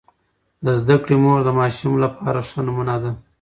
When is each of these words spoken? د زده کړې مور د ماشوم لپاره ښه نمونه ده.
د 0.65 0.67
زده 0.81 0.95
کړې 1.03 1.15
مور 1.23 1.39
د 1.45 1.49
ماشوم 1.59 1.93
لپاره 2.03 2.39
ښه 2.49 2.59
نمونه 2.67 2.95
ده. 3.03 3.11